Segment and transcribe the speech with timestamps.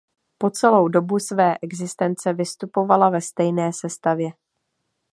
[0.37, 4.29] Po celou dobu své existence vystupovala ve stejné sestavě.